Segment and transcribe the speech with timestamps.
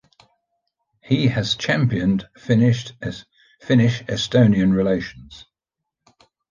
[1.01, 5.45] He has championed Finnish-Estonian relations.